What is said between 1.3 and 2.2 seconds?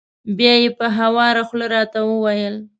خوله را ته و